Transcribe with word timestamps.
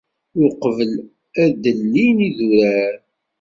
Uqbel 0.45 0.91
ad 1.43 1.51
d-ilin 1.61 2.17
yidurar. 2.23 2.93